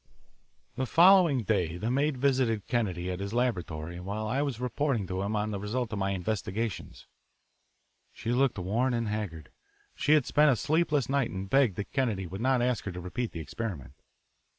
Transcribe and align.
The 0.77 0.87
following 0.87 1.43
day 1.43 1.77
the 1.77 1.91
maid 1.91 2.17
visited 2.17 2.65
Kennedy 2.65 3.11
at 3.11 3.19
his 3.19 3.35
laboratory 3.35 3.99
while 3.99 4.27
I 4.27 4.41
was 4.41 4.59
reporting 4.59 5.05
to 5.05 5.21
him 5.21 5.35
on 5.35 5.51
the 5.51 5.59
result 5.59 5.93
of 5.93 5.99
my 5.99 6.09
investigations. 6.09 7.05
She 8.11 8.31
looked 8.31 8.57
worn 8.57 8.95
and 8.95 9.09
haggard. 9.09 9.51
She 9.93 10.13
had 10.13 10.25
spent 10.25 10.49
a 10.49 10.55
sleepless 10.55 11.07
night 11.07 11.29
and 11.29 11.47
begged 11.47 11.75
that 11.75 11.91
Kennedy 11.93 12.25
would 12.25 12.41
not 12.41 12.63
ask 12.63 12.85
her 12.85 12.91
to 12.93 12.99
repeat 12.99 13.31
the 13.31 13.41
experiment. 13.41 13.93